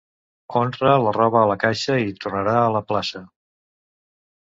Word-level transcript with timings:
Honra 0.59 0.93
la 1.03 1.13
roba 1.19 1.37
a 1.43 1.45
la 1.53 1.59
caixa 1.65 1.99
i 2.07 2.17
t'honrarà 2.25 2.59
a 2.65 2.75
la 2.81 2.85
plaça. 2.91 3.27